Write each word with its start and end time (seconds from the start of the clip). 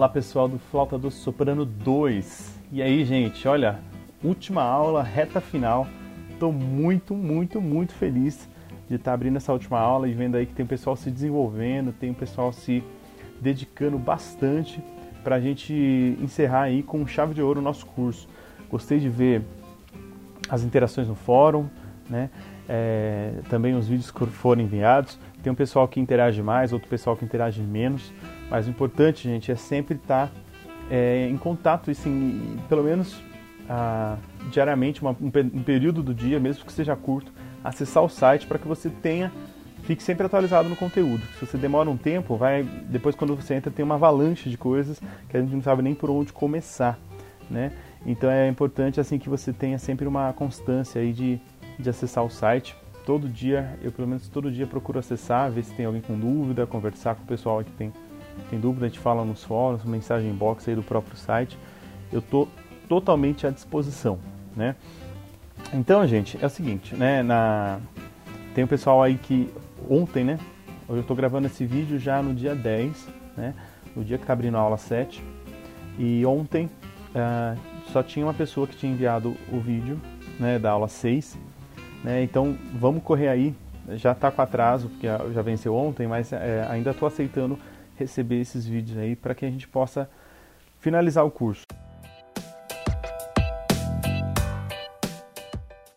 Olá 0.00 0.08
pessoal 0.08 0.48
do 0.48 0.58
Flauta 0.58 0.96
do 0.96 1.10
Soprano 1.10 1.66
2. 1.66 2.58
E 2.72 2.80
aí, 2.80 3.04
gente, 3.04 3.46
olha, 3.46 3.80
última 4.24 4.62
aula, 4.62 5.02
reta 5.02 5.42
final. 5.42 5.86
Estou 6.30 6.50
muito, 6.50 7.14
muito, 7.14 7.60
muito 7.60 7.92
feliz 7.92 8.48
de 8.88 8.94
estar 8.94 9.10
tá 9.10 9.12
abrindo 9.12 9.36
essa 9.36 9.52
última 9.52 9.78
aula 9.78 10.08
e 10.08 10.14
vendo 10.14 10.38
aí 10.38 10.46
que 10.46 10.54
tem 10.54 10.64
o 10.64 10.66
pessoal 10.66 10.96
se 10.96 11.10
desenvolvendo, 11.10 11.92
tem 11.92 12.12
o 12.12 12.14
pessoal 12.14 12.50
se 12.50 12.82
dedicando 13.42 13.98
bastante 13.98 14.82
para 15.22 15.36
a 15.36 15.40
gente 15.40 16.16
encerrar 16.18 16.62
aí 16.62 16.82
com 16.82 17.06
chave 17.06 17.34
de 17.34 17.42
ouro 17.42 17.60
o 17.60 17.62
nosso 17.62 17.84
curso. 17.84 18.26
Gostei 18.70 19.00
de 19.00 19.08
ver 19.10 19.42
as 20.48 20.62
interações 20.62 21.08
no 21.08 21.14
fórum, 21.14 21.68
né? 22.08 22.30
É, 22.66 23.34
também 23.50 23.74
os 23.74 23.86
vídeos 23.86 24.10
que 24.10 24.24
foram 24.28 24.62
enviados. 24.62 25.18
Tem 25.42 25.52
um 25.52 25.56
pessoal 25.56 25.86
que 25.86 26.00
interage 26.00 26.42
mais, 26.42 26.72
outro 26.72 26.88
pessoal 26.88 27.14
que 27.18 27.24
interage 27.26 27.60
menos. 27.60 28.10
Mas 28.50 28.66
o 28.66 28.70
importante, 28.70 29.28
gente, 29.28 29.50
é 29.52 29.56
sempre 29.56 29.96
estar 29.96 30.30
é, 30.90 31.28
em 31.28 31.36
contato, 31.36 31.90
assim, 31.90 32.58
pelo 32.68 32.82
menos 32.82 33.22
ah, 33.68 34.16
diariamente, 34.50 35.00
uma, 35.00 35.12
um, 35.12 35.30
um 35.54 35.62
período 35.62 36.02
do 36.02 36.12
dia, 36.12 36.40
mesmo 36.40 36.64
que 36.64 36.72
seja 36.72 36.96
curto, 36.96 37.32
acessar 37.62 38.02
o 38.02 38.08
site 38.08 38.46
para 38.46 38.58
que 38.58 38.66
você 38.66 38.90
tenha 38.90 39.30
fique 39.82 40.02
sempre 40.02 40.26
atualizado 40.26 40.68
no 40.68 40.76
conteúdo. 40.76 41.22
Se 41.38 41.46
você 41.46 41.56
demora 41.56 41.88
um 41.88 41.96
tempo, 41.96 42.36
vai 42.36 42.62
depois 42.62 43.14
quando 43.14 43.34
você 43.34 43.54
entra 43.54 43.70
tem 43.70 43.84
uma 43.84 43.94
avalanche 43.94 44.50
de 44.50 44.56
coisas 44.56 45.00
que 45.28 45.36
a 45.36 45.40
gente 45.40 45.52
não 45.52 45.62
sabe 45.62 45.82
nem 45.82 45.94
por 45.94 46.10
onde 46.10 46.32
começar, 46.32 46.98
né? 47.50 47.72
Então 48.04 48.30
é 48.30 48.48
importante 48.48 49.00
assim 49.00 49.18
que 49.18 49.28
você 49.28 49.52
tenha 49.52 49.78
sempre 49.78 50.06
uma 50.06 50.32
constância 50.32 51.00
aí 51.00 51.12
de, 51.12 51.40
de 51.78 51.90
acessar 51.90 52.24
o 52.24 52.30
site. 52.30 52.76
Todo 53.04 53.28
dia, 53.28 53.78
eu 53.82 53.90
pelo 53.90 54.06
menos 54.06 54.28
todo 54.28 54.50
dia 54.50 54.66
procuro 54.66 54.98
acessar, 54.98 55.50
ver 55.50 55.64
se 55.64 55.74
tem 55.74 55.86
alguém 55.86 56.02
com 56.02 56.18
dúvida, 56.18 56.66
conversar 56.66 57.14
com 57.14 57.24
o 57.24 57.26
pessoal 57.26 57.64
que 57.64 57.72
tem, 57.72 57.92
tem 58.48 58.58
dúvida, 58.58 58.86
a 58.86 58.88
gente 58.88 58.98
fala 58.98 59.24
nos 59.24 59.44
fóruns, 59.44 59.84
mensagem 59.84 60.30
inbox 60.30 60.68
aí 60.68 60.74
do 60.74 60.82
próprio 60.82 61.16
site. 61.16 61.56
Eu 62.12 62.20
tô 62.20 62.48
totalmente 62.88 63.46
à 63.46 63.50
disposição, 63.50 64.18
né? 64.56 64.74
Então, 65.72 66.06
gente, 66.06 66.38
é 66.42 66.46
o 66.46 66.50
seguinte, 66.50 66.94
né? 66.96 67.22
Na... 67.22 67.78
Tem 68.54 68.64
um 68.64 68.66
pessoal 68.66 69.02
aí 69.02 69.16
que 69.16 69.48
ontem, 69.88 70.24
né? 70.24 70.38
Hoje 70.88 70.98
eu 70.98 71.02
estou 71.02 71.16
gravando 71.16 71.46
esse 71.46 71.64
vídeo 71.64 71.98
já 71.98 72.20
no 72.20 72.34
dia 72.34 72.54
10, 72.54 73.08
né? 73.36 73.54
No 73.94 74.02
dia 74.02 74.18
que 74.18 74.24
está 74.24 74.32
abrindo 74.32 74.56
a 74.56 74.60
aula 74.60 74.76
7. 74.76 75.22
E 75.98 76.24
ontem 76.26 76.68
uh, 77.14 77.58
só 77.92 78.02
tinha 78.02 78.26
uma 78.26 78.34
pessoa 78.34 78.66
que 78.66 78.76
tinha 78.76 78.92
enviado 78.92 79.36
o 79.52 79.60
vídeo 79.60 80.00
né, 80.38 80.58
da 80.58 80.70
aula 80.70 80.88
6. 80.88 81.38
Né? 82.02 82.22
Então 82.22 82.56
vamos 82.74 83.02
correr 83.02 83.28
aí. 83.28 83.54
Já 83.90 84.12
está 84.12 84.30
com 84.30 84.40
atraso, 84.42 84.88
porque 84.88 85.06
já 85.32 85.42
venceu 85.42 85.74
ontem, 85.74 86.06
mas 86.06 86.32
é, 86.32 86.66
ainda 86.70 86.90
estou 86.90 87.08
aceitando 87.08 87.58
receber 88.00 88.40
esses 88.40 88.66
vídeos 88.66 88.98
aí 88.98 89.14
para 89.14 89.34
que 89.34 89.44
a 89.44 89.50
gente 89.50 89.68
possa 89.68 90.08
finalizar 90.78 91.24
o 91.24 91.30
curso. 91.30 91.64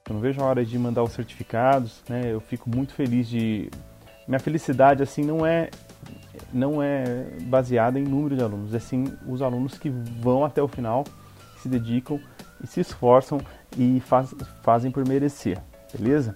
Eu 0.07 0.13
não 0.13 0.19
vejo 0.19 0.41
a 0.41 0.45
hora 0.45 0.65
de 0.65 0.77
mandar 0.77 1.01
os 1.03 1.13
certificados, 1.13 2.03
né? 2.07 2.31
Eu 2.31 2.39
fico 2.39 2.69
muito 2.69 2.93
feliz 2.93 3.27
de 3.27 3.69
minha 4.27 4.39
felicidade 4.39 5.01
assim 5.01 5.23
não 5.23 5.45
é 5.45 5.69
não 6.51 6.83
é 6.83 7.25
baseada 7.43 7.99
em 7.99 8.03
número 8.03 8.35
de 8.35 8.43
alunos, 8.43 8.73
é 8.73 8.79
sim 8.79 9.05
os 9.27 9.41
alunos 9.41 9.77
que 9.77 9.89
vão 9.89 10.45
até 10.45 10.61
o 10.61 10.67
final, 10.67 11.03
se 11.57 11.67
dedicam 11.67 12.19
e 12.63 12.67
se 12.67 12.79
esforçam 12.79 13.39
e 13.77 13.99
faz, 14.01 14.33
fazem 14.61 14.91
por 14.91 15.07
merecer, 15.07 15.59
beleza? 15.91 16.35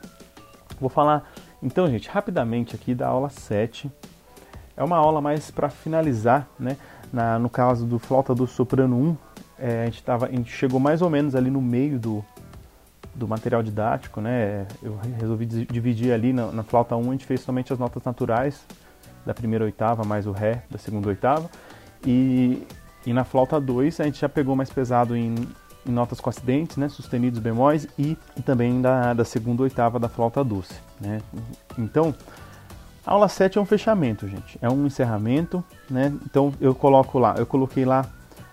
Vou 0.80 0.90
falar 0.90 1.32
então, 1.62 1.88
gente, 1.88 2.08
rapidamente 2.10 2.76
aqui 2.76 2.94
da 2.94 3.08
aula 3.08 3.30
7. 3.30 3.92
É 4.78 4.84
uma 4.84 4.96
aula 4.96 5.20
mais 5.20 5.50
para 5.50 5.70
finalizar, 5.70 6.48
né? 6.60 6.78
Na, 7.12 7.40
no 7.40 7.50
caso 7.50 7.84
do 7.84 7.98
flauta 7.98 8.36
do 8.36 8.46
soprano 8.46 8.96
1, 8.96 9.18
é, 9.58 9.82
a, 9.82 9.86
gente 9.86 10.04
tava, 10.04 10.28
a 10.28 10.32
gente 10.32 10.52
chegou 10.52 10.80
mais 10.80 11.02
ou 11.02 11.10
menos 11.10 11.36
ali 11.36 11.50
no 11.50 11.60
meio 11.60 11.98
do, 11.98 12.24
do 13.16 13.28
material 13.28 13.64
didático, 13.64 14.22
né? 14.22 14.68
Eu 14.84 15.00
resolvi 15.20 15.48
dividir 15.48 16.14
ali 16.14 16.32
na, 16.32 16.52
na, 16.52 16.64
flauta 16.64 16.96
1, 16.96 17.10
a 17.10 17.12
gente 17.14 17.26
fez 17.26 17.42
somente 17.42 17.74
as 17.74 17.80
notas 17.80 18.04
naturais 18.04 18.64
da 19.26 19.34
primeira 19.34 19.66
oitava 19.66 20.04
mais 20.04 20.28
o 20.28 20.32
ré 20.32 20.64
da 20.70 20.78
segunda 20.78 21.08
oitava. 21.10 21.50
E, 22.06 22.66
e 23.04 23.12
na 23.14 23.24
flauta 23.24 23.60
2 23.60 24.00
a 24.00 24.04
gente 24.04 24.20
já 24.20 24.30
pegou 24.30 24.56
mais 24.56 24.70
pesado 24.70 25.16
em, 25.16 25.34
em 25.88 25.92
notas 25.92 26.20
com 26.20 26.30
acidentes, 26.30 26.78
né? 26.78 26.88
Sustenidos 26.88 27.40
bemóis 27.40 27.88
e, 27.98 28.16
e 28.36 28.42
também 28.44 28.80
da, 28.80 29.16
da 29.16 29.26
segunda 29.26 29.64
oitava 29.64 29.98
da 29.98 30.08
flauta 30.08 30.44
doce, 30.44 30.76
né? 31.02 31.20
Então, 31.80 32.14
a 33.08 33.14
aula 33.14 33.28
7 33.28 33.58
é 33.58 33.62
um 33.62 33.66
fechamento, 33.66 34.28
gente. 34.28 34.60
É 34.62 34.70
um 34.70 34.86
encerramento, 34.86 35.64
né? 35.90 36.14
Então 36.26 36.54
eu 36.62 36.76
coloco 36.76 37.18
lá, 37.18 37.36
eu 37.38 37.46
coloquei 37.46 37.86
lá 37.86 38.06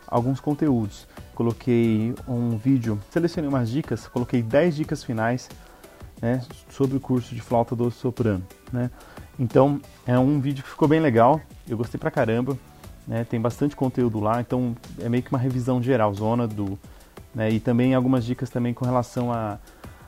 alguns 0.06 0.40
conteúdos 0.40 1.06
coloquei 1.34 2.14
um 2.26 2.56
vídeo, 2.56 2.98
selecionei 3.10 3.48
umas 3.48 3.68
dicas, 3.68 4.06
coloquei 4.06 4.40
10 4.40 4.76
dicas 4.76 5.04
finais 5.04 5.50
né, 6.22 6.40
sobre 6.70 6.96
o 6.96 7.00
curso 7.00 7.34
de 7.34 7.42
flauta 7.42 7.74
doce 7.74 7.98
soprano. 7.98 8.46
Né? 8.72 8.90
Então 9.38 9.80
é 10.06 10.18
um 10.18 10.40
vídeo 10.40 10.62
que 10.62 10.70
ficou 10.70 10.88
bem 10.88 11.00
legal, 11.00 11.40
eu 11.68 11.76
gostei 11.76 11.98
pra 11.98 12.10
caramba, 12.10 12.56
né, 13.06 13.24
tem 13.24 13.40
bastante 13.40 13.76
conteúdo 13.76 14.20
lá, 14.20 14.40
então 14.40 14.74
é 15.00 15.08
meio 15.08 15.22
que 15.22 15.30
uma 15.30 15.38
revisão 15.38 15.82
geral, 15.82 16.14
zona 16.14 16.46
do. 16.46 16.78
Né, 17.34 17.50
e 17.50 17.60
também 17.60 17.94
algumas 17.94 18.24
dicas 18.24 18.48
também 18.48 18.72
com 18.72 18.84
relação 18.84 19.32
a, 19.32 19.58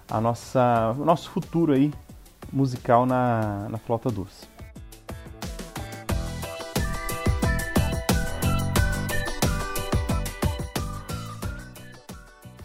a 0.09 0.21
nossa, 0.21 0.95
nosso 0.97 1.29
futuro 1.29 1.73
aí 1.73 1.93
musical 2.57 3.05
na, 3.05 3.69
na 3.69 3.77
flauta 3.77 4.11
doce. 4.11 4.47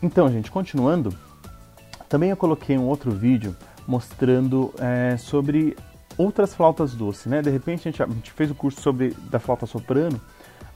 Então, 0.01 0.31
gente, 0.31 0.49
continuando, 0.49 1.13
também 2.09 2.29
eu 2.29 2.37
coloquei 2.37 2.77
um 2.77 2.87
outro 2.87 3.11
vídeo 3.11 3.55
mostrando 3.85 4.73
é, 4.79 5.17
sobre 5.17 5.77
outras 6.17 6.55
flautas 6.55 6.93
doces, 6.95 7.27
né? 7.27 7.41
De 7.41 7.49
repente 7.49 7.87
a 7.87 7.91
gente, 7.91 8.01
a 8.01 8.07
gente, 8.07 8.31
fez 8.31 8.49
o 8.49 8.55
curso 8.55 8.81
sobre 8.81 9.11
da 9.29 9.39
flauta 9.39 9.65
soprano, 9.65 10.19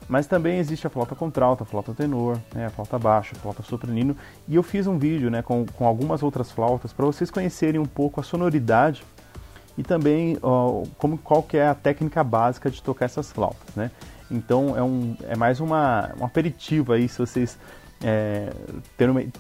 mas 0.08 0.28
também 0.28 0.60
existe 0.60 0.86
a 0.86 0.90
flauta 0.90 1.16
contralto, 1.16 1.64
a 1.64 1.66
flauta 1.66 1.94
tenor, 1.94 2.38
né? 2.54 2.68
a 2.68 2.70
flauta 2.70 2.98
baixa, 3.00 3.36
a 3.36 3.40
flauta 3.40 3.64
sopranino, 3.64 4.16
e 4.48 4.56
eu 4.56 4.64
fiz 4.64 4.88
um 4.88 4.98
vídeo, 4.98 5.30
né, 5.32 5.42
com, 5.42 5.66
com 5.66 5.86
algumas 5.86 6.22
outras 6.22 6.52
flautas 6.52 6.94
para 6.94 7.06
vocês 7.06 7.32
conhecerem 7.32 7.80
um 7.80 7.86
pouco 7.86 8.20
a 8.20 8.24
sonoridade 8.24 9.04
e 9.78 9.84
também 9.84 10.38
ó, 10.42 10.84
como 10.98 11.18
qual 11.18 11.44
que 11.44 11.58
é 11.58 11.68
a 11.68 11.76
técnica 11.76 12.24
básica 12.24 12.70
de 12.70 12.82
tocar 12.82 13.06
essas 13.06 13.32
flautas, 13.32 13.76
né? 13.76 13.92
Então 14.30 14.76
é, 14.76 14.82
um, 14.82 15.16
é 15.24 15.36
mais 15.36 15.60
uma, 15.60 16.12
um 16.20 16.26
aperitivo 16.26 16.94
aí 16.94 17.08
se 17.08 17.20
vocês 17.20 17.58
é, 18.04 18.52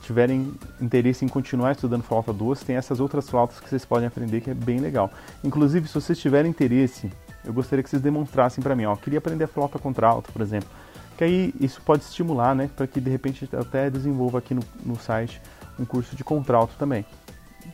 tiverem 0.01 0.53
interesse 0.81 1.25
em 1.25 1.27
continuar 1.27 1.71
estudando 1.71 2.03
flauta 2.03 2.31
doce, 2.31 2.65
tem 2.65 2.75
essas 2.75 2.99
outras 2.99 3.29
flautas 3.29 3.59
que 3.59 3.69
vocês 3.69 3.85
podem 3.85 4.07
aprender 4.07 4.41
que 4.41 4.49
é 4.49 4.53
bem 4.53 4.79
legal. 4.79 5.11
Inclusive, 5.43 5.87
se 5.87 5.93
vocês 5.93 6.17
tiverem 6.17 6.51
interesse, 6.51 7.11
eu 7.45 7.53
gostaria 7.53 7.83
que 7.83 7.89
vocês 7.89 8.01
demonstrassem 8.01 8.63
para 8.63 8.75
mim, 8.75 8.85
ó, 8.85 8.95
queria 8.95 9.19
aprender 9.19 9.47
flauta 9.47 9.77
contralto, 9.79 10.31
por 10.31 10.41
exemplo, 10.41 10.69
que 11.17 11.23
aí 11.23 11.53
isso 11.59 11.81
pode 11.81 12.03
estimular, 12.03 12.55
né, 12.55 12.69
para 12.75 12.87
que 12.87 12.99
de 12.99 13.09
repente 13.09 13.47
até 13.55 13.89
desenvolva 13.89 14.39
aqui 14.39 14.53
no, 14.53 14.61
no 14.83 14.95
site 14.97 15.41
um 15.79 15.85
curso 15.85 16.15
de 16.15 16.23
contralto 16.23 16.75
também, 16.77 17.05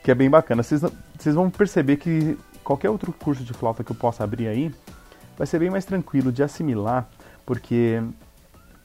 que 0.03 0.11
é 0.11 0.15
bem 0.15 0.29
bacana. 0.29 0.63
Vocês, 0.63 0.81
vão 1.33 1.49
perceber 1.49 1.97
que 1.97 2.37
qualquer 2.63 2.89
outro 2.89 3.11
curso 3.13 3.43
de 3.43 3.53
flauta 3.53 3.83
que 3.83 3.91
eu 3.91 3.95
possa 3.95 4.23
abrir 4.23 4.47
aí 4.47 4.73
vai 5.37 5.47
ser 5.47 5.59
bem 5.59 5.69
mais 5.69 5.85
tranquilo 5.85 6.31
de 6.31 6.43
assimilar, 6.43 7.07
porque 7.45 8.01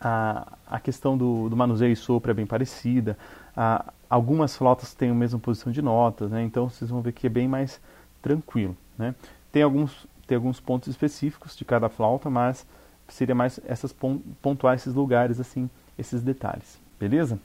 a, 0.00 0.52
a 0.66 0.80
questão 0.80 1.16
do, 1.16 1.48
do 1.48 1.56
manuseio 1.56 1.92
e 1.92 1.96
sopro 1.96 2.30
é 2.30 2.34
bem 2.34 2.46
parecida. 2.46 3.16
A, 3.56 3.92
algumas 4.08 4.56
flautas 4.56 4.94
têm 4.94 5.10
a 5.10 5.14
mesma 5.14 5.38
posição 5.38 5.72
de 5.72 5.82
notas, 5.82 6.30
né? 6.30 6.42
então 6.42 6.69
vocês 6.69 6.91
vão 6.91 7.00
ver 7.00 7.12
que 7.12 7.26
é 7.26 7.30
bem 7.30 7.48
mais 7.48 7.80
tranquilo. 8.22 8.76
Né? 8.96 9.14
Tem, 9.52 9.62
alguns, 9.62 10.06
tem 10.26 10.37
alguns 10.37 10.60
pontos 10.60 10.88
específicos 10.88 11.56
de 11.56 11.64
cada 11.64 11.88
flauta, 11.88 12.28
mas 12.28 12.66
seria 13.08 13.34
mais 13.34 13.61
essas 13.64 13.94
pontuar 14.43 14.75
esses 14.75 14.94
lugares, 14.94 15.38
assim, 15.38 15.70
esses 15.96 16.23
detalhes. 16.23 16.81
Beleza? 16.99 17.38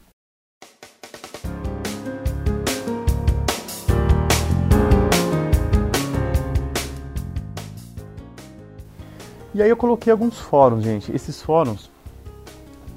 E 9.53 9.61
aí 9.61 9.69
eu 9.69 9.75
coloquei 9.75 10.11
alguns 10.11 10.39
fóruns, 10.39 10.83
gente. 10.83 11.13
Esses 11.13 11.41
fóruns 11.41 11.91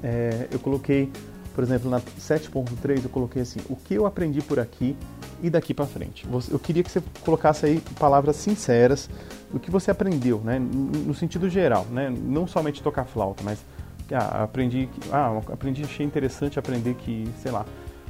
é, 0.01 0.47
eu 0.51 0.59
coloquei, 0.59 1.11
por 1.53 1.63
exemplo, 1.63 1.89
na 1.89 1.99
7.3 1.99 3.03
eu 3.03 3.09
coloquei 3.09 3.41
assim, 3.41 3.59
o 3.69 3.75
que 3.75 3.93
eu 3.93 4.05
aprendi 4.05 4.41
por 4.41 4.59
aqui 4.59 4.95
e 5.41 5.49
daqui 5.49 5.73
para 5.73 5.85
frente. 5.85 6.25
Eu 6.49 6.59
queria 6.59 6.83
que 6.83 6.91
você 6.91 7.01
colocasse 7.23 7.65
aí 7.65 7.81
palavras 7.99 8.35
sinceras 8.35 9.09
do 9.51 9.59
que 9.59 9.69
você 9.69 9.91
aprendeu, 9.91 10.39
né, 10.43 10.59
no 10.59 11.13
sentido 11.13 11.49
geral, 11.49 11.85
né, 11.91 12.09
não 12.09 12.47
somente 12.47 12.81
tocar 12.81 13.05
flauta, 13.05 13.43
mas 13.43 13.63
ah, 14.13 14.43
aprendi, 14.43 14.89
ah, 15.11 15.41
aprendi, 15.51 15.83
achei 15.83 16.05
interessante 16.05 16.59
aprender 16.59 16.93
que, 16.95 17.27
sei 17.41 17.51
lá, 17.51 17.65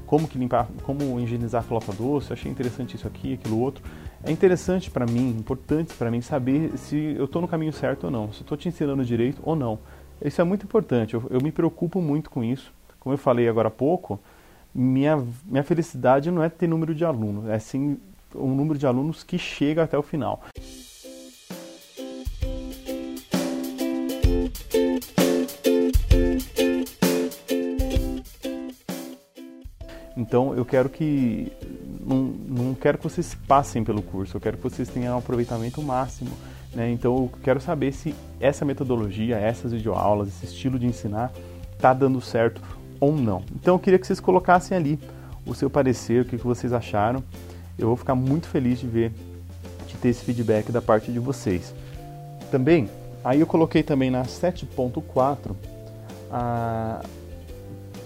como 0.05 0.27
que 0.27 0.37
limpar, 0.37 0.67
como 0.83 1.19
higienizar 1.19 1.61
a 1.61 1.63
flauta 1.63 1.91
doce, 1.93 2.31
achei 2.31 2.51
interessante 2.51 2.95
isso 2.95 3.07
aqui, 3.07 3.33
aquilo 3.33 3.59
outro. 3.59 3.83
É 4.23 4.31
interessante 4.31 4.91
para 4.91 5.05
mim, 5.05 5.29
importante 5.29 5.93
para 5.93 6.11
mim 6.11 6.21
saber 6.21 6.77
se 6.77 7.15
eu 7.17 7.25
estou 7.25 7.41
no 7.41 7.47
caminho 7.47 7.73
certo 7.73 8.05
ou 8.05 8.11
não, 8.11 8.31
se 8.31 8.41
estou 8.41 8.57
te 8.57 8.67
ensinando 8.67 9.03
direito 9.05 9.41
ou 9.43 9.55
não. 9.55 9.79
Isso 10.23 10.39
é 10.41 10.43
muito 10.43 10.63
importante, 10.65 11.13
eu, 11.13 11.23
eu 11.29 11.41
me 11.41 11.51
preocupo 11.51 12.01
muito 12.01 12.29
com 12.29 12.43
isso. 12.43 12.73
Como 12.99 13.13
eu 13.13 13.17
falei 13.17 13.47
agora 13.47 13.67
há 13.67 13.71
pouco, 13.71 14.19
minha, 14.75 15.25
minha 15.45 15.63
felicidade 15.63 16.29
não 16.29 16.43
é 16.43 16.49
ter 16.49 16.67
número 16.67 16.93
de 16.93 17.05
alunos, 17.05 17.47
é 17.47 17.57
sim 17.57 17.97
um 18.35 18.53
número 18.53 18.77
de 18.77 18.85
alunos 18.85 19.23
que 19.23 19.37
chega 19.37 19.83
até 19.83 19.97
o 19.97 20.01
final. 20.01 20.43
Então 30.17 30.53
eu 30.55 30.65
quero 30.65 30.89
que 30.89 31.51
não, 32.05 32.23
não 32.23 32.73
quero 32.73 32.97
que 32.97 33.03
vocês 33.05 33.33
passem 33.47 33.83
pelo 33.83 34.01
curso, 34.01 34.35
eu 34.35 34.41
quero 34.41 34.57
que 34.57 34.63
vocês 34.63 34.89
tenham 34.89 35.15
um 35.15 35.19
aproveitamento 35.19 35.81
máximo. 35.81 36.31
Né? 36.73 36.91
Então 36.91 37.15
eu 37.15 37.31
quero 37.41 37.61
saber 37.61 37.93
se 37.93 38.13
essa 38.39 38.65
metodologia, 38.65 39.37
essas 39.37 39.71
videoaulas, 39.71 40.27
esse 40.27 40.45
estilo 40.45 40.77
de 40.77 40.85
ensinar 40.85 41.31
está 41.73 41.93
dando 41.93 42.19
certo 42.19 42.61
ou 43.05 43.15
não. 43.15 43.43
Então 43.55 43.75
eu 43.75 43.79
queria 43.79 43.99
que 43.99 44.07
vocês 44.07 44.19
colocassem 44.19 44.75
ali 44.75 44.99
o 45.45 45.53
seu 45.53 45.69
parecer, 45.69 46.21
o 46.21 46.25
que, 46.25 46.35
vocês 46.37 46.73
acharam. 46.73 47.23
Eu 47.77 47.87
vou 47.87 47.95
ficar 47.95 48.15
muito 48.15 48.47
feliz 48.47 48.79
de 48.79 48.87
ver, 48.87 49.11
de 49.87 49.95
ter 49.95 50.09
esse 50.09 50.23
feedback 50.23 50.71
da 50.71 50.81
parte 50.81 51.11
de 51.11 51.19
vocês. 51.19 51.73
Também, 52.49 52.89
aí 53.23 53.39
eu 53.39 53.47
coloquei 53.47 53.83
também 53.83 54.09
na 54.09 54.23
7.4 54.23 55.55
a 56.31 57.01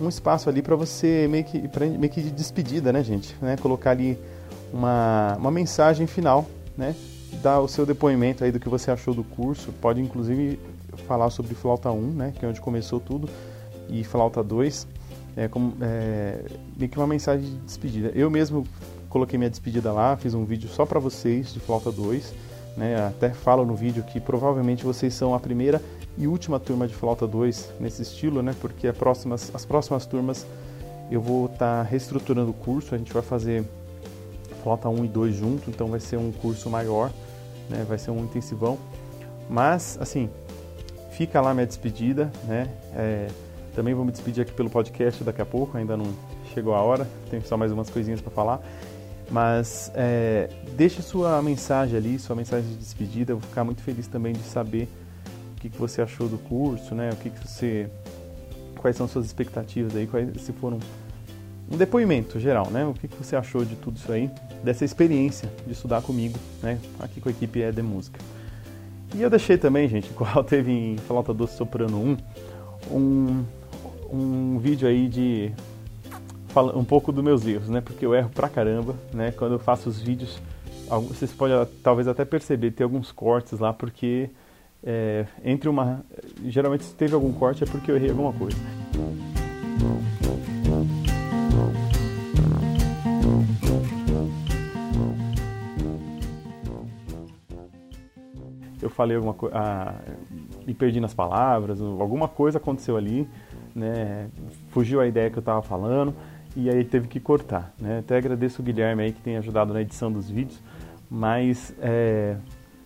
um 0.02 0.08
espaço 0.08 0.50
ali 0.50 0.62
para 0.62 0.78
você 0.78 1.28
meio 1.30 1.44
que, 1.44 1.68
pra, 1.68 1.86
meio 1.86 2.12
que 2.12 2.22
de 2.22 2.32
despedida, 2.32 2.94
né, 2.94 3.04
gente? 3.04 3.36
Né? 3.42 3.58
Colocar 3.58 3.92
ali 3.92 4.18
uma, 4.72 5.36
uma 5.38 5.52
mensagem 5.52 6.08
final, 6.08 6.46
né? 6.78 6.96
Dar 7.44 7.60
o 7.60 7.68
seu 7.68 7.86
depoimento 7.86 8.44
aí 8.44 8.52
do 8.52 8.60
que 8.60 8.70
você 8.70 8.92
achou 8.92 9.14
do 9.14 9.24
curso. 9.24 9.74
Pode 9.82 10.02
inclusive 10.02 10.58
falar 11.06 11.30
sobre 11.30 11.54
flauta 11.54 11.92
1, 11.92 12.02
né? 12.12 12.34
Que 12.38 12.46
é 12.46 12.48
onde 12.48 12.62
começou 12.62 13.00
tudo, 13.00 13.30
e 13.90 14.04
flauta 14.04 14.44
2. 14.44 14.88
É, 15.36 15.48
como, 15.48 15.74
é, 15.82 16.44
meio 16.78 16.90
que 16.90 16.98
uma 16.98 17.08
mensagem 17.08 17.46
de 17.46 17.56
despedida. 17.58 18.12
Eu 18.16 18.30
mesmo 18.30 18.66
coloquei 19.10 19.38
minha 19.38 19.50
despedida 19.50 19.92
lá, 19.92 20.16
fiz 20.18 20.34
um 20.34 20.44
vídeo 20.44 20.70
só 20.70 20.86
para 20.86 21.00
vocês 21.00 21.54
de 21.54 21.60
flauta 21.60 21.92
2. 21.92 22.34
Né? 22.78 23.08
Até 23.08 23.30
falo 23.30 23.66
no 23.66 23.76
vídeo 23.76 24.04
que 24.04 24.20
provavelmente 24.20 24.84
vocês 24.84 25.14
são 25.14 25.34
a 25.34 25.40
primeira 25.40 25.82
e 26.18 26.28
última 26.28 26.60
turma 26.60 26.88
de 26.88 26.94
flauta 26.94 27.26
2 27.26 27.74
nesse 27.80 28.02
estilo, 28.02 28.42
né? 28.42 28.54
Porque 28.60 28.92
próximas, 28.92 29.52
as 29.54 29.66
próximas 29.66 30.06
turmas 30.06 30.46
eu 31.10 31.22
vou 31.22 31.46
estar 31.46 31.84
tá 31.84 31.84
reestruturando 31.84 32.52
o 32.52 32.54
curso, 32.54 32.94
a 32.94 32.98
gente 32.98 33.12
vai 33.12 33.22
fazer 33.22 33.66
flauta 34.62 34.90
1 34.90 35.06
e 35.06 35.08
2 35.08 35.36
junto, 35.36 35.70
então 35.70 35.88
vai 35.88 36.00
ser 36.00 36.18
um 36.18 36.32
curso 36.32 36.70
maior, 36.70 37.12
né? 37.70 37.86
Vai 37.88 37.98
ser 37.98 38.12
um 38.12 38.24
intensivão. 38.24 38.78
Mas, 39.50 39.98
assim, 40.00 40.30
fica 41.12 41.42
lá 41.42 41.54
minha 41.54 41.66
despedida, 41.66 42.32
né? 42.44 42.70
É, 42.94 43.28
também 43.76 43.94
vou 43.94 44.06
me 44.06 44.12
despedir 44.12 44.42
aqui 44.42 44.52
pelo 44.52 44.70
podcast 44.70 45.24
daqui 45.24 45.42
a 45.42 45.46
pouco, 45.46 45.78
ainda 45.78 45.96
não 45.96 46.14
chegou 46.54 46.74
a 46.74 46.82
hora, 46.82 47.08
tem 47.30 47.42
só 47.42 47.58
mais 47.58 47.72
umas 47.72 47.90
coisinhas 47.90 48.22
para 48.22 48.32
falar. 48.32 48.62
Mas 49.32 49.92
é, 49.94 50.50
deixe 50.76 51.02
sua 51.02 51.42
mensagem 51.42 51.98
ali, 51.98 52.18
sua 52.18 52.36
mensagem 52.36 52.68
de 52.70 52.78
despedida. 52.78 53.34
Eu 53.34 53.38
vou 53.38 53.48
ficar 53.48 53.64
muito 53.64 53.82
feliz 53.82 54.08
também 54.08 54.34
de 54.34 54.44
saber 54.44 54.88
o 55.54 55.62
que, 55.62 55.70
que 55.70 55.78
você 55.78 56.02
achou 56.02 56.28
do 56.28 56.38
curso, 56.38 56.96
né? 56.96 57.12
O 57.12 57.16
que, 57.16 57.30
que 57.30 57.48
você, 57.48 57.90
quais 58.78 58.96
são 58.96 59.08
suas 59.08 59.26
expectativas 59.26 59.96
aí, 59.96 60.08
quais 60.08 60.42
se 60.42 60.52
foram 60.54 60.80
um 61.72 61.78
depoimento 61.78 62.40
geral, 62.40 62.72
né? 62.72 62.86
O 62.86 62.94
que, 62.94 63.08
que 63.08 63.16
você 63.16 63.36
achou 63.36 63.64
de 63.64 63.76
tudo 63.76 63.98
isso 63.98 64.12
aí, 64.12 64.30
dessa 64.64 64.84
experiência 64.84 65.50
de 65.66 65.74
estudar 65.74 66.02
comigo, 66.02 66.38
né? 66.64 66.80
Aqui 67.00 67.22
com 67.22 67.30
a 67.30 67.32
equipe 67.32 67.62
é 67.62 67.72
de 67.72 67.84
música. 67.84 68.20
E 69.14 69.22
eu 69.22 69.30
deixei 69.30 69.58
também, 69.58 69.88
gente, 69.88 70.10
qual 70.14 70.44
teve 70.44 70.72
em 70.72 70.98
Flauta 70.98 71.34
Doce 71.34 71.56
Soprano 71.56 72.18
1, 72.92 72.96
um, 72.96 73.46
um 74.12 74.58
vídeo 74.60 74.88
aí 74.88 75.08
de 75.08 75.52
um 76.76 76.84
pouco 76.84 77.12
dos 77.12 77.24
meus 77.24 77.46
erros, 77.46 77.70
né? 77.70 77.82
Porque 77.82 78.06
eu 78.06 78.14
erro 78.14 78.30
pra 78.30 78.50
caramba, 78.50 78.96
né? 79.14 79.32
Quando 79.32 79.54
eu 79.54 79.60
faço 79.60 79.90
os 79.90 80.00
vídeos, 80.00 80.42
vocês 81.08 81.32
podem 81.32 81.56
talvez 81.84 82.08
até 82.08 82.26
perceber, 82.26 82.72
tem 82.72 82.84
alguns 82.84 83.12
cortes 83.12 83.60
lá, 83.60 83.72
porque 83.72 84.30
é, 84.84 85.26
entre 85.44 85.70
uma. 85.70 86.04
Geralmente, 86.46 86.86
se 86.86 86.96
teve 86.96 87.14
algum 87.14 87.32
corte 87.34 87.64
é 87.64 87.68
porque 87.68 87.92
eu 87.92 87.96
errei 87.96 88.10
alguma 88.10 88.34
coisa. 88.34 88.58
Eu 98.82 98.90
falei 98.90 99.18
alguma 99.18 99.34
coisa. 99.34 99.56
Ah, 99.58 99.96
me 100.66 100.74
perdi 100.74 101.00
nas 101.00 101.14
palavras, 101.14 101.82
alguma 101.82 102.28
coisa 102.28 102.58
aconteceu 102.58 102.96
ali, 102.96 103.28
né? 103.76 104.30
Fugiu 104.70 105.02
a 105.02 105.08
ideia 105.08 105.30
que 105.30 105.38
eu 105.38 105.42
estava 105.42 105.62
falando 105.62 106.14
e 106.56 106.70
aí 106.70 106.84
teve 106.84 107.08
que 107.08 107.20
cortar. 107.20 107.74
Né? 107.80 108.00
Até 108.00 108.18
agradeço 108.18 108.62
o 108.62 108.66
Guilherme 108.66 109.04
aí 109.04 109.12
que 109.12 109.22
tem 109.22 109.38
ajudado 109.38 109.74
na 109.74 109.82
edição 109.82 110.12
dos 110.12 110.30
vídeos, 110.30 110.62
mas 111.10 111.74
é, 111.82 112.36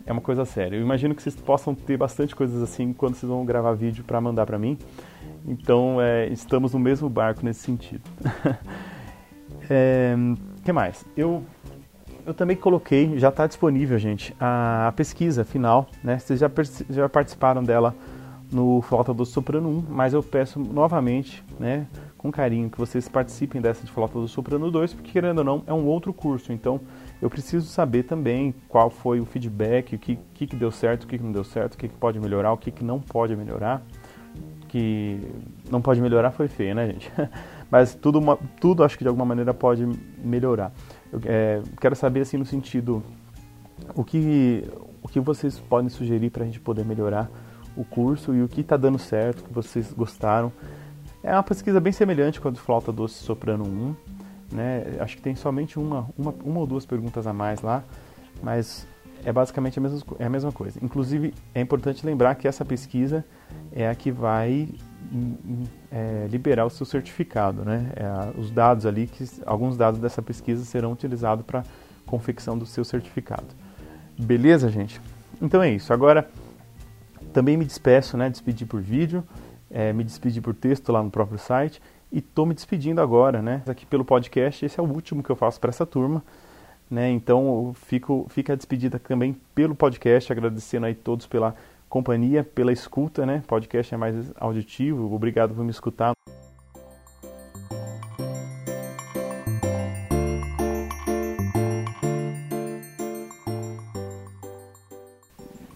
é 0.06 0.12
uma 0.12 0.21
coisa 0.21 0.45
séria. 0.45 0.75
Eu 0.75 0.81
imagino 0.81 1.15
que 1.15 1.21
vocês 1.21 1.35
possam 1.35 1.74
ter 1.74 1.97
bastante 1.97 2.35
coisas 2.35 2.62
assim 2.62 2.94
quando 2.94 3.15
vocês 3.15 3.30
vão 3.30 3.45
gravar 3.45 3.74
vídeo 3.74 4.03
para 4.03 4.19
mandar 4.19 4.45
para 4.45 4.59
mim. 4.59 4.77
Então, 5.45 6.01
é, 6.01 6.27
estamos 6.27 6.74
no 6.74 6.80
mesmo 6.80 7.09
barco 7.09 7.44
nesse 7.44 7.62
sentido. 7.62 8.03
é, 9.69 10.15
que 10.63 10.71
mais? 10.71 11.06
Eu, 11.15 11.44
eu 12.25 12.33
também 12.33 12.56
coloquei, 12.56 13.18
já 13.18 13.30
está 13.30 13.47
disponível, 13.47 13.97
gente, 13.97 14.35
a, 14.39 14.88
a, 14.88 14.91
pesquisa 14.91 15.44
final. 15.44 15.88
Né? 16.03 16.19
Vocês 16.19 16.39
já, 16.39 16.50
já 16.89 17.09
participaram 17.09 17.63
dela 17.63 17.95
no 18.53 18.81
Flauta 18.81 19.13
do 19.13 19.25
Soprano 19.25 19.69
1, 19.69 19.85
mas 19.89 20.13
eu 20.13 20.21
peço 20.21 20.59
novamente, 20.59 21.44
né, 21.59 21.88
com 22.17 22.31
carinho, 22.31 22.69
que 22.69 22.77
vocês 22.77 23.09
participem 23.09 23.59
dessa 23.59 23.83
de 23.83 23.91
Flauta 23.91 24.19
do 24.19 24.27
Soprano 24.27 24.71
2, 24.71 24.94
porque 24.94 25.11
querendo 25.11 25.39
ou 25.39 25.44
não, 25.44 25.63
é 25.67 25.73
um 25.73 25.85
outro 25.85 26.13
curso. 26.13 26.53
Então, 26.53 26.79
eu 27.21 27.29
preciso 27.29 27.67
saber 27.67 28.03
também 28.03 28.53
qual 28.69 28.89
foi 28.89 29.19
o 29.19 29.25
feedback, 29.25 29.95
o 29.95 30.00
que, 30.00 30.17
que, 30.33 30.47
que 30.47 30.55
deu 30.55 30.71
certo, 30.71 31.03
o 31.03 31.07
que, 31.07 31.17
que 31.17 31.23
não 31.23 31.31
deu 31.31 31.44
certo, 31.44 31.73
o 31.73 31.77
que, 31.77 31.88
que 31.88 31.95
pode 31.95 32.19
melhorar, 32.19 32.53
o 32.53 32.57
que, 32.57 32.71
que 32.71 32.83
não 32.83 33.00
pode 33.00 33.35
melhorar. 33.35 33.81
Que 34.69 35.19
não 35.69 35.81
pode 35.81 36.01
melhorar 36.01 36.31
foi 36.31 36.47
feio, 36.47 36.73
né, 36.73 36.88
gente? 36.88 37.11
Mas 37.69 37.94
tudo, 37.94 38.21
tudo 38.59 38.83
acho 38.83 38.97
que 38.97 39.03
de 39.03 39.07
alguma 39.07 39.25
maneira 39.25 39.53
pode 39.53 39.88
melhorar. 40.23 40.71
Eu 41.11 41.19
é, 41.25 41.61
quero 41.79 41.95
saber, 41.95 42.21
assim, 42.21 42.38
no 42.38 42.45
sentido, 42.45 43.03
o 43.95 44.03
que, 44.03 44.63
o 45.01 45.07
que 45.07 45.19
vocês 45.19 45.59
podem 45.59 45.89
sugerir 45.89 46.29
para 46.29 46.44
a 46.44 46.45
gente 46.45 46.59
poder 46.59 46.85
melhorar 46.85 47.29
o 47.75 47.83
curso 47.83 48.33
e 48.33 48.41
o 48.41 48.47
que 48.47 48.61
está 48.61 48.77
dando 48.77 48.99
certo, 48.99 49.39
o 49.39 49.44
que 49.44 49.53
vocês 49.53 49.92
gostaram. 49.94 50.51
É 51.23 51.33
uma 51.33 51.44
pesquisa 51.44 51.80
bem 51.80 51.94
semelhante 51.94 52.39
com 52.39 52.47
a 52.47 52.51
do 52.51 52.59
Flauta 52.59 52.92
Doce 52.92 53.23
Soprano 53.23 53.63
1, 53.63 53.95
né? 54.56 54.83
Acho 54.99 55.15
que 55.15 55.21
tem 55.21 55.35
somente 55.35 55.80
uma, 55.80 56.09
uma, 56.18 56.33
uma 56.44 56.59
ou 56.59 56.68
duas 56.68 56.85
perguntas 56.85 57.25
a 57.25 57.33
mais 57.33 57.61
lá, 57.61 57.83
mas 58.42 58.85
é 59.25 59.31
basicamente 59.31 59.80
a 59.80 59.81
mesma, 59.81 59.99
é 60.19 60.25
a 60.25 60.30
mesma 60.30 60.51
coisa. 60.51 60.80
Inclusive, 60.81 61.33
é 61.56 61.61
importante 61.61 62.06
lembrar 62.06 62.35
que 62.35 62.47
essa 62.47 62.65
pesquisa 62.65 63.23
é 63.71 63.87
a 63.87 63.95
que 63.95 64.11
vai 64.11 64.68
hum, 65.11 65.35
hum, 65.45 65.63
é, 65.92 66.27
liberar 66.30 66.65
o 66.65 66.69
seu 66.69 66.85
certificado, 66.85 67.63
né? 67.63 67.92
É, 67.95 68.39
os 68.39 68.51
dados 68.51 68.85
ali, 68.85 69.07
que 69.07 69.25
alguns 69.45 69.77
dados 69.77 69.99
dessa 69.99 70.21
pesquisa 70.21 70.65
serão 70.65 70.92
utilizados 70.92 71.45
para 71.45 71.63
confecção 72.06 72.57
do 72.57 72.65
seu 72.65 72.83
certificado. 72.83 73.47
Beleza, 74.18 74.69
gente? 74.69 74.99
Então 75.42 75.63
é 75.63 75.71
isso. 75.71 75.94
Agora, 75.94 76.30
também 77.33 77.57
me 77.57 77.66
despeço, 77.66 78.16
né? 78.16 78.30
Despedir 78.30 78.68
por 78.68 78.81
vídeo, 78.81 79.23
é, 79.69 79.92
me 79.92 80.04
despedir 80.04 80.42
por 80.42 80.54
texto 80.54 80.92
lá 80.92 81.02
no 81.02 81.09
próprio 81.09 81.40
site 81.40 81.81
e 82.11 82.19
estou 82.19 82.45
me 82.45 82.54
despedindo 82.54 83.02
agora, 83.02 83.42
né? 83.42 83.63
Aqui 83.68 83.85
pelo 83.85 84.06
podcast, 84.06 84.63
esse 84.66 84.80
é 84.80 84.83
o 84.83 84.85
último 84.85 85.23
que 85.23 85.30
eu 85.30 85.35
faço 85.35 85.59
para 85.59 85.69
essa 85.69 85.85
turma. 85.85 86.23
Né? 86.90 87.09
Então 87.09 87.73
fico, 87.87 88.28
fica 88.30 88.54
a 88.54 88.56
despedida 88.56 88.99
também 88.99 89.35
pelo 89.56 89.73
podcast, 89.73 90.31
agradecendo 90.31 90.85
aí 90.85 90.94
todos 90.94 91.25
pela 91.25 91.56
companhia, 91.90 92.44
pela 92.44 92.71
escuta, 92.71 93.25
né? 93.25 93.44
Podcast 93.47 93.94
é 93.94 93.97
mais 93.97 94.31
auditivo, 94.35 95.11
obrigado 95.13 95.56
por 95.56 95.63
me 95.63 95.71
escutar. 95.71 96.13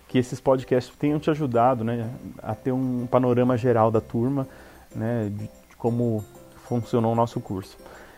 Que 0.08 0.18
esses 0.18 0.40
podcasts 0.40 0.96
tenham 0.96 1.20
te 1.20 1.30
ajudado, 1.30 1.84
né, 1.84 2.10
a 2.42 2.56
ter 2.56 2.72
um 2.72 3.06
panorama 3.08 3.58
geral 3.58 3.92
da 3.92 4.00
turma, 4.00 4.48
né, 4.96 5.30
de 5.30 5.50
como 5.78 6.24
funcionou 6.68 7.12
o 7.12 7.16
nosso 7.16 7.40
curso. 7.40 7.78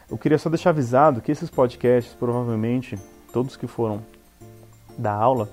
Eu 0.09 0.17
queria 0.17 0.37
só 0.37 0.49
deixar 0.49 0.71
avisado 0.71 1.21
que 1.21 1.31
esses 1.31 1.49
podcasts, 1.49 2.13
provavelmente, 2.13 2.97
todos 3.31 3.55
que 3.55 3.67
foram 3.67 4.01
da 4.97 5.13
aula, 5.13 5.49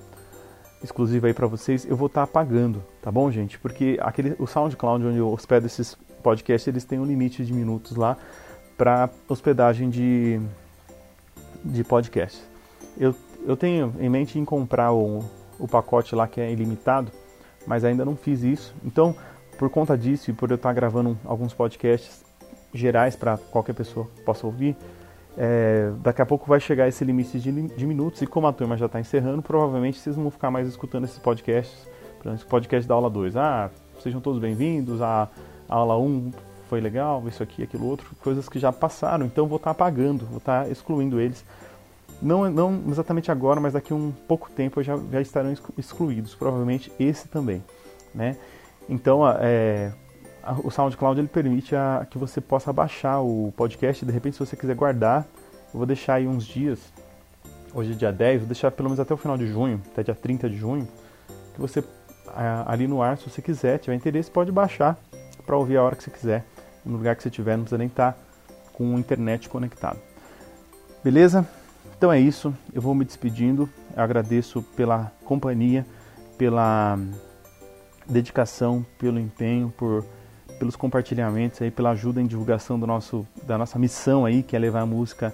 exclusiva 0.83 1.27
aí 1.27 1.33
para 1.33 1.47
vocês, 1.47 1.85
eu 1.85 1.95
vou 1.95 2.07
estar 2.07 2.21
tá 2.21 2.23
apagando, 2.23 2.83
tá 3.01 3.11
bom, 3.11 3.31
gente? 3.31 3.57
Porque 3.59 3.97
aquele, 4.01 4.35
o 4.39 4.47
SoundCloud 4.47 5.05
onde 5.05 5.17
eu 5.17 5.31
hospedo 5.31 5.65
esses 5.65 5.97
podcasts, 6.23 6.67
eles 6.67 6.85
têm 6.85 6.99
um 6.99 7.05
limite 7.05 7.45
de 7.45 7.53
minutos 7.53 7.95
lá 7.95 8.17
para 8.77 9.09
hospedagem 9.27 9.89
de, 9.89 10.39
de 11.63 11.83
podcasts. 11.83 12.43
Eu, 12.97 13.15
eu 13.45 13.55
tenho 13.55 13.93
em 13.99 14.09
mente 14.09 14.37
em 14.37 14.45
comprar 14.45 14.91
o, 14.91 15.23
o 15.59 15.67
pacote 15.67 16.15
lá 16.15 16.27
que 16.27 16.39
é 16.39 16.51
ilimitado, 16.51 17.11
mas 17.65 17.83
ainda 17.83 18.05
não 18.05 18.15
fiz 18.15 18.43
isso. 18.43 18.73
Então, 18.83 19.15
por 19.57 19.69
conta 19.69 19.97
disso 19.97 20.29
e 20.29 20.33
por 20.33 20.49
eu 20.49 20.55
estar 20.55 20.71
gravando 20.73 21.17
alguns 21.25 21.53
podcasts 21.53 22.23
gerais 22.73 23.15
para 23.15 23.37
qualquer 23.37 23.73
pessoa 23.73 24.07
possa 24.25 24.45
ouvir, 24.45 24.75
é, 25.37 25.91
daqui 25.99 26.21
a 26.21 26.25
pouco 26.25 26.47
vai 26.47 26.59
chegar 26.59 26.87
esse 26.87 27.03
limite 27.05 27.39
de, 27.39 27.51
de 27.51 27.85
minutos 27.85 28.21
e 28.21 28.27
como 28.27 28.47
a 28.47 28.53
turma 28.53 28.75
já 28.75 28.87
está 28.87 28.99
encerrando, 28.99 29.41
provavelmente 29.41 29.99
vocês 29.99 30.15
não 30.15 30.23
vão 30.23 30.31
ficar 30.31 30.49
mais 30.49 30.67
escutando 30.67 31.03
esses 31.03 31.19
podcasts, 31.19 31.87
exemplo, 32.25 32.45
podcast 32.47 32.87
da 32.87 32.95
aula 32.95 33.09
2. 33.09 33.37
Ah, 33.37 33.69
sejam 34.01 34.19
todos 34.19 34.39
bem-vindos, 34.39 35.01
a, 35.01 35.29
a 35.69 35.75
aula 35.75 35.97
1 35.97 36.05
um 36.05 36.31
foi 36.67 36.81
legal, 36.81 37.23
isso 37.27 37.41
aqui, 37.41 37.63
aquilo 37.63 37.85
outro, 37.85 38.09
coisas 38.21 38.49
que 38.49 38.59
já 38.59 38.73
passaram, 38.73 39.25
então 39.25 39.47
vou 39.47 39.57
estar 39.57 39.73
tá 39.73 39.85
apagando, 39.85 40.25
vou 40.25 40.37
estar 40.37 40.65
tá 40.65 40.69
excluindo 40.69 41.19
eles. 41.19 41.45
Não, 42.21 42.49
não 42.49 42.83
exatamente 42.89 43.31
agora, 43.31 43.59
mas 43.59 43.73
daqui 43.73 43.93
a 43.93 43.95
um 43.95 44.11
pouco 44.11 44.49
tempo 44.49 44.81
já, 44.81 44.97
já 45.11 45.21
estarão 45.21 45.53
excluídos, 45.77 46.33
provavelmente 46.33 46.91
esse 46.99 47.27
também. 47.27 47.63
Né? 48.13 48.35
Então, 48.89 49.21
é, 49.39 49.91
o 50.63 50.71
SoundCloud 50.71 51.19
ele 51.19 51.27
permite 51.27 51.75
a, 51.75 52.07
que 52.09 52.17
você 52.17 52.41
possa 52.41 52.71
baixar 52.73 53.19
o 53.19 53.53
podcast. 53.55 54.05
De 54.05 54.11
repente, 54.11 54.33
se 54.33 54.39
você 54.39 54.55
quiser 54.55 54.75
guardar, 54.75 55.27
eu 55.73 55.77
vou 55.77 55.85
deixar 55.85 56.15
aí 56.15 56.27
uns 56.27 56.45
dias. 56.45 56.79
Hoje 57.73 57.91
é 57.91 57.95
dia 57.95 58.11
10, 58.11 58.39
vou 58.39 58.47
deixar 58.47 58.71
pelo 58.71 58.89
menos 58.89 58.99
até 58.99 59.13
o 59.13 59.17
final 59.17 59.37
de 59.37 59.45
junho, 59.47 59.81
até 59.91 60.01
dia 60.03 60.15
30 60.15 60.49
de 60.49 60.55
junho. 60.57 60.87
Que 61.53 61.61
você, 61.61 61.83
ali 62.65 62.87
no 62.87 63.01
ar, 63.01 63.17
se 63.17 63.29
você 63.29 63.41
quiser, 63.41 63.77
tiver 63.77 63.95
interesse, 63.95 64.31
pode 64.31 64.51
baixar 64.51 64.97
para 65.45 65.55
ouvir 65.55 65.77
a 65.77 65.83
hora 65.83 65.95
que 65.95 66.03
você 66.03 66.11
quiser, 66.11 66.45
no 66.85 66.97
lugar 66.97 67.15
que 67.15 67.23
você 67.23 67.29
estiver, 67.29 67.55
não 67.55 67.63
precisa 67.63 67.77
nem 67.77 67.87
estar 67.87 68.13
tá 68.13 68.19
com 68.73 68.95
a 68.95 68.99
internet 68.99 69.47
conectado. 69.49 69.99
Beleza? 71.03 71.47
Então 71.97 72.11
é 72.11 72.19
isso, 72.19 72.53
eu 72.71 72.81
vou 72.81 72.93
me 72.93 73.03
despedindo. 73.03 73.67
Eu 73.95 74.03
agradeço 74.03 74.61
pela 74.75 75.11
companhia, 75.25 75.83
pela 76.37 76.99
dedicação, 78.07 78.85
pelo 78.99 79.19
empenho, 79.19 79.73
por, 79.75 80.05
pelos 80.59 80.75
compartilhamentos 80.75 81.59
aí, 81.59 81.71
pela 81.71 81.89
ajuda 81.89 82.21
em 82.21 82.27
divulgação 82.27 82.79
do 82.79 82.85
nosso, 82.85 83.27
da 83.43 83.57
nossa 83.57 83.79
missão 83.79 84.25
aí, 84.25 84.43
que 84.43 84.55
é 84.55 84.59
levar 84.59 84.81
a 84.81 84.85
música 84.85 85.33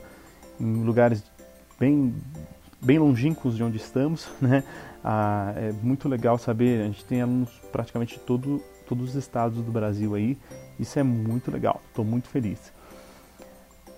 em 0.58 0.84
lugares 0.84 1.22
bem, 1.77 2.15
bem 2.82 2.98
longínquos 2.98 3.58
de 3.58 3.63
onde 3.63 3.75
estamos, 3.75 4.29
né? 4.41 4.63
Ah, 5.03 5.53
é 5.58 5.74
muito 5.82 6.08
legal 6.08 6.38
saber, 6.38 6.82
a 6.82 6.86
gente 6.86 7.03
tem 7.03 7.22
alunos 7.22 7.50
praticamente 7.74 8.13
de 8.13 8.22
todo, 8.22 8.63
todos 8.88 9.10
os 9.10 9.15
estados 9.15 9.62
do 9.62 9.70
Brasil 9.70 10.15
aí, 10.15 10.38
isso 10.79 10.98
é 10.98 11.03
muito 11.03 11.51
legal, 11.51 11.82
estou 11.89 12.05
muito 12.05 12.29
feliz. 12.29 12.72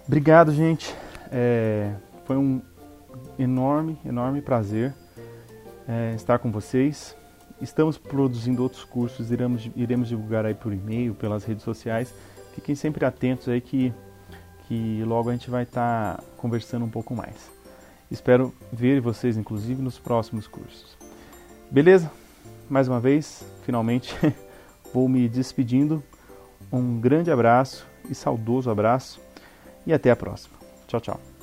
Obrigado, 0.07 0.51
gente. 0.51 0.95
É, 1.31 1.93
foi 2.25 2.37
um 2.37 2.61
enorme, 3.37 3.97
enorme 4.05 4.41
prazer 4.41 4.93
é, 5.87 6.13
estar 6.15 6.39
com 6.39 6.51
vocês. 6.51 7.15
Estamos 7.61 7.97
produzindo 7.97 8.61
outros 8.61 8.83
cursos, 8.83 9.31
iremos, 9.31 9.69
iremos 9.75 10.09
divulgar 10.09 10.45
aí 10.45 10.53
por 10.53 10.73
e-mail, 10.73 11.13
pelas 11.13 11.45
redes 11.45 11.63
sociais. 11.63 12.13
Fiquem 12.53 12.75
sempre 12.75 13.05
atentos 13.05 13.47
aí 13.47 13.61
que, 13.61 13.93
que 14.67 15.03
logo 15.03 15.29
a 15.29 15.31
gente 15.31 15.49
vai 15.49 15.63
estar 15.63 16.17
tá 16.17 16.23
conversando 16.37 16.85
um 16.85 16.89
pouco 16.89 17.15
mais. 17.15 17.51
Espero 18.09 18.53
ver 18.71 19.01
vocês, 19.01 19.37
inclusive, 19.37 19.81
nos 19.81 19.97
próximos 19.97 20.47
cursos. 20.47 20.97
Beleza? 21.71 22.11
Mais 22.69 22.87
uma 22.87 22.99
vez, 22.99 23.45
finalmente, 23.63 24.15
vou 24.93 25.07
me 25.07 25.27
despedindo. 25.27 26.03
Um 26.71 26.99
grande 26.99 27.31
abraço 27.31 27.87
e 28.09 28.15
saudoso 28.15 28.69
abraço 28.69 29.19
e 29.85 29.93
até 29.93 30.11
a 30.11 30.15
próxima. 30.15 30.55
Tchau, 30.87 30.99
tchau. 30.99 31.34